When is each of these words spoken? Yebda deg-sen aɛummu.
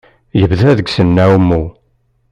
Yebda 0.39 0.71
deg-sen 0.77 1.21
aɛummu. 1.23 1.63